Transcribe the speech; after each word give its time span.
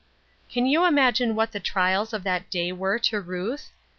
Can 0.49 0.65
you 0.65 0.83
imagine 0.87 1.35
what 1.35 1.51
the 1.51 1.59
trials 1.59 2.11
of 2.11 2.23
that 2.23 2.49
day 2.49 2.71
were 2.71 2.97
to 2.97 3.21
Ruth? 3.21 3.69